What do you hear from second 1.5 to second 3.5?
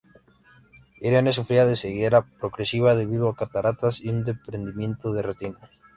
de ceguera progresiva debido a